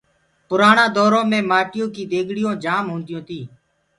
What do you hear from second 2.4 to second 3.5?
جآم هونديونٚ تي۔